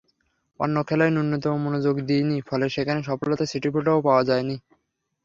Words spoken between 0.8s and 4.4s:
খেলায় ন্যূনতম মনোযোগ দিইনি, ফলে সেখানে সফলতার ছিটেফোঁটাও পাওয়া